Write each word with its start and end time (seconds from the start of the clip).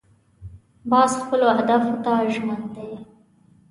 باز 0.91 1.11
خپلو 1.21 1.45
اهدافو 1.55 1.93
ته 2.03 2.13
ژمن 2.33 2.61
دی 2.75 2.89